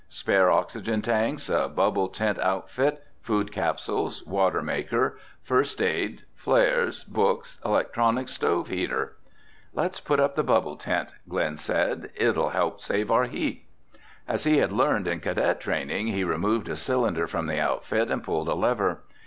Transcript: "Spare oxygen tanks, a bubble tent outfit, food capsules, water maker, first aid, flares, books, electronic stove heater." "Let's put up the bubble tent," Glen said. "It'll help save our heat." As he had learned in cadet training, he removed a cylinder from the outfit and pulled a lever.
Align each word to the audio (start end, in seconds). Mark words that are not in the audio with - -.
"Spare 0.09 0.49
oxygen 0.49 1.03
tanks, 1.03 1.47
a 1.47 1.67
bubble 1.67 2.07
tent 2.09 2.39
outfit, 2.39 3.03
food 3.21 3.51
capsules, 3.51 4.25
water 4.25 4.63
maker, 4.63 5.19
first 5.43 5.79
aid, 5.79 6.23
flares, 6.35 7.03
books, 7.03 7.59
electronic 7.63 8.27
stove 8.27 8.69
heater." 8.69 9.15
"Let's 9.75 9.99
put 9.99 10.19
up 10.19 10.33
the 10.33 10.41
bubble 10.41 10.75
tent," 10.75 11.11
Glen 11.29 11.55
said. 11.55 12.09
"It'll 12.15 12.49
help 12.49 12.81
save 12.81 13.11
our 13.11 13.25
heat." 13.25 13.67
As 14.27 14.43
he 14.43 14.57
had 14.57 14.71
learned 14.71 15.07
in 15.07 15.19
cadet 15.19 15.61
training, 15.61 16.07
he 16.07 16.23
removed 16.23 16.67
a 16.67 16.75
cylinder 16.75 17.27
from 17.27 17.45
the 17.45 17.59
outfit 17.59 18.09
and 18.09 18.23
pulled 18.23 18.47
a 18.49 18.55
lever. 18.55 19.03